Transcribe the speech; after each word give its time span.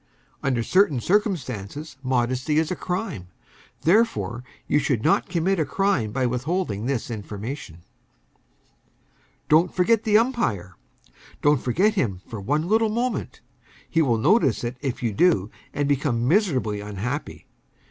Under 0.41 0.63
certain 0.63 0.99
circumstances 0.99 1.95
modesty 2.01 2.57
is 2.57 2.71
a 2.71 2.75
crime; 2.75 3.27
therefore, 3.83 4.43
you 4.67 4.79
should 4.79 5.03
not 5.03 5.29
commit 5.29 5.59
a 5.59 5.63
crime 5.63 6.11
by 6.11 6.25
withholding 6.25 6.87
this 6.87 7.11
information. 7.11 7.83
Don't 9.47 9.71
forget 9.71 10.03
the 10.03 10.17
umpire. 10.17 10.75
Don't 11.43 11.61
forget 11.61 11.93
him 11.93 12.21
for 12.25 12.41
one 12.41 12.67
little 12.67 12.89
moment. 12.89 13.41
He 13.87 14.01
will 14.01 14.17
notice 14.17 14.63
it 14.63 14.75
if 14.81 15.03
you 15.03 15.13
do, 15.13 15.51
and 15.71 15.87
become 15.87 16.27
miserably 16.27 16.79
unhappy. 16.81 17.45